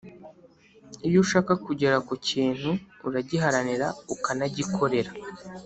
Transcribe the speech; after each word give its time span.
Iyo 1.07 1.17
ushaka 1.23 1.51
kugera 1.65 1.97
kukintu 2.07 2.69
uragiharanira 3.07 3.87
ukanagikorera 4.15 5.11